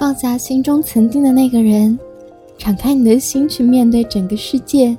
[0.00, 1.98] 放下心中曾经的那个人，
[2.56, 4.96] 敞开你的心去面对整个世界，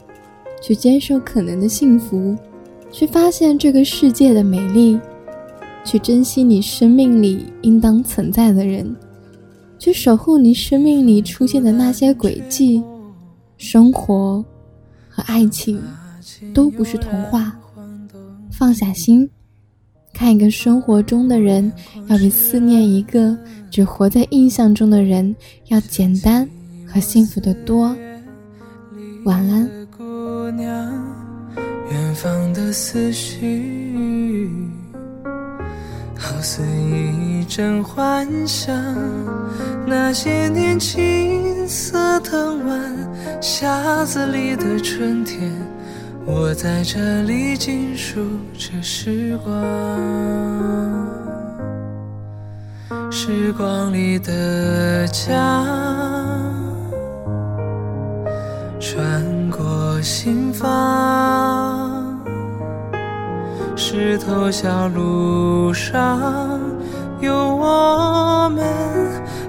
[0.62, 2.38] 去接受可能的幸福，
[2.92, 5.00] 去发现这个世界的美丽，
[5.84, 8.96] 去珍惜你生命里应当存在的人，
[9.80, 12.84] 去守护你生命里出现的那些轨迹。
[13.58, 14.46] 生活
[15.10, 15.82] 和爱情
[16.54, 17.60] 都不是童话，
[18.52, 19.28] 放下心。
[20.14, 21.72] 看一个生活中的人，
[22.08, 23.38] 要比思念一个
[23.70, 25.36] 只活在印象中的人
[25.68, 26.48] 要简单
[26.86, 27.96] 和幸福的多。
[29.26, 29.70] 晚安。
[29.98, 30.68] 姑娘
[31.92, 34.50] 远方的思绪，
[36.18, 38.76] 好似一阵幻想。
[39.88, 42.96] 那些年青涩藤蔓，
[43.42, 45.52] 匣子里的春天。
[46.24, 48.22] 我在这里静数
[48.58, 49.52] 着时光，
[53.12, 55.66] 时光里的家，
[58.80, 62.20] 穿过心房，
[63.76, 66.60] 石头小路上
[67.20, 68.64] 有我们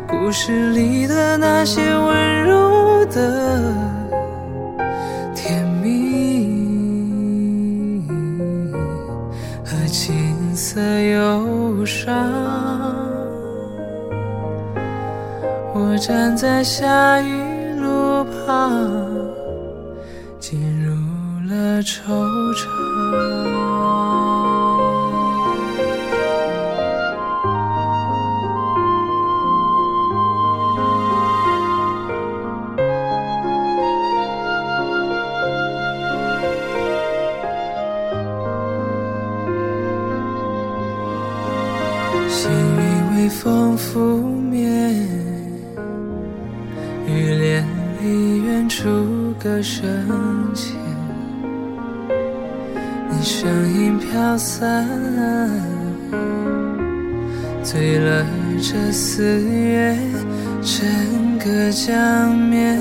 [0.09, 4.02] 故事里的那些温柔的。
[10.65, 12.15] 色忧伤，
[15.75, 17.43] 我站在下雨
[17.81, 18.81] 路旁，
[20.39, 20.93] 进入
[21.51, 22.13] 了惆
[22.55, 22.69] 怅。
[42.33, 44.01] 细雨微风拂
[44.51, 44.91] 面，
[47.07, 47.63] 雨帘
[48.01, 48.89] 里远处
[49.39, 49.85] 歌声
[50.55, 50.75] 浅，
[53.11, 54.89] 你声音飘散，
[57.63, 58.27] 醉了
[58.63, 59.95] 这四月
[60.63, 62.81] 整个江面，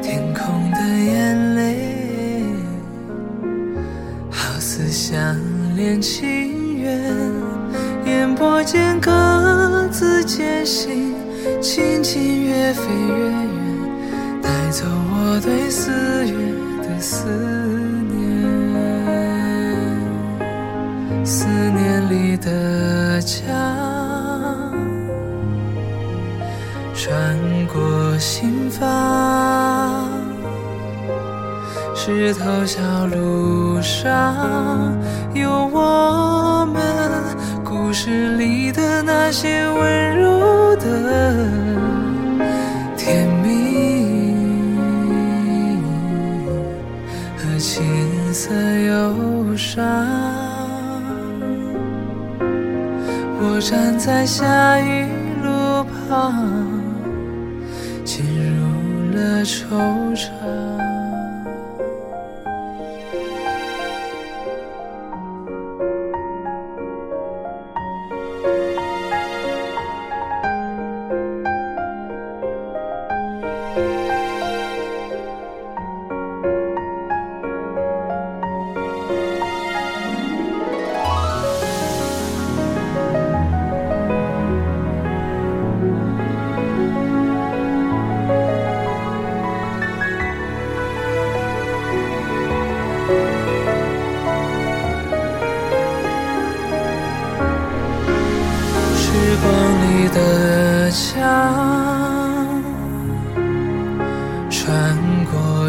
[0.00, 1.76] 天空的眼泪，
[4.30, 5.36] 好似相
[5.76, 7.43] 连情缘。
[8.14, 9.10] 眼波间各
[9.90, 11.12] 自前行，
[11.60, 13.48] 轻轻越飞越远，
[14.40, 15.90] 带走我对四
[16.28, 16.32] 月
[16.82, 17.26] 的思
[18.08, 18.14] 念。
[21.24, 23.42] 思念里的家，
[26.94, 27.36] 穿
[27.66, 30.08] 过心房，
[31.96, 34.96] 石头小路上
[35.34, 36.80] 有我们。
[37.94, 41.46] 故事里的那些温柔的
[42.96, 44.26] 甜蜜
[47.36, 47.84] 和青
[48.34, 49.84] 涩忧伤，
[53.38, 55.06] 我站在下雨
[55.44, 56.34] 路旁，
[58.04, 58.24] 进
[58.58, 59.62] 入了惆
[60.16, 60.73] 怅。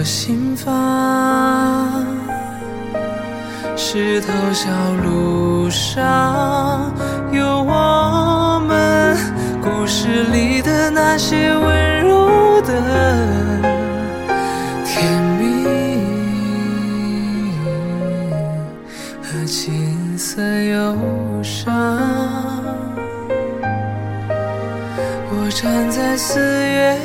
[0.06, 2.06] 心房，
[3.75, 4.69] 石头小
[5.04, 6.94] 路上
[7.31, 9.18] 有我们
[9.63, 12.72] 故事里的那些温柔的
[14.86, 15.66] 甜蜜
[19.24, 20.40] 和青涩。
[20.42, 20.96] 忧
[21.42, 21.74] 伤。
[25.31, 26.98] 我站在四月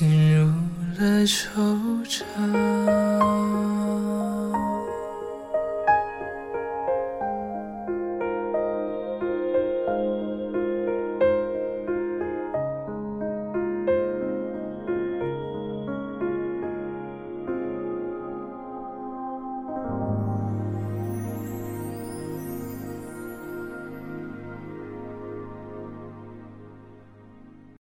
[0.00, 0.46] 进入
[0.96, 1.46] 了惆
[2.08, 3.59] 怅。